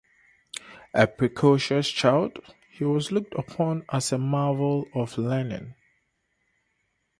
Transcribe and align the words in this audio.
A 0.95 1.05
precocious 1.05 1.87
child, 1.91 2.39
he 2.71 2.83
was 2.83 3.11
looked 3.11 3.35
upon 3.35 3.85
as 3.93 4.11
a 4.11 4.17
marvel 4.17 4.87
of 4.95 5.15
learning. 5.19 5.75